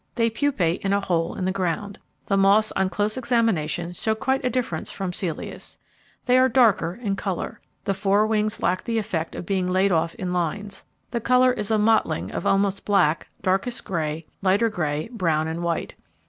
They 0.15 0.31
pupate 0.31 0.79
in 0.81 0.93
a 0.93 0.99
hole 0.99 1.35
in 1.35 1.45
the 1.45 1.51
ground. 1.51 1.99
The 2.25 2.35
moths 2.35 2.71
on 2.71 2.89
close 2.89 3.17
examination 3.17 3.93
show 3.93 4.15
quite 4.15 4.43
a 4.43 4.49
difference 4.49 4.89
from 4.89 5.11
Celeus. 5.13 5.77
They 6.25 6.39
are 6.39 6.49
darker 6.49 6.95
in 6.99 7.15
colour. 7.15 7.61
The 7.83 7.93
fore 7.93 8.25
wings 8.25 8.63
lack 8.63 8.83
the 8.85 8.97
effect 8.97 9.35
of 9.35 9.45
being 9.45 9.67
laid 9.71 9.91
off 9.91 10.15
in 10.15 10.33
lines. 10.33 10.85
The 11.11 11.21
colour 11.21 11.51
is 11.53 11.69
a 11.69 11.77
mottling 11.77 12.31
of 12.31 12.47
almost 12.47 12.83
black, 12.83 13.27
darkest 13.43 13.85
grey, 13.85 14.25
lighter 14.41 14.69
grey, 14.69 15.07
brown, 15.13 15.47
and 15.47 15.61
white. 15.61 15.93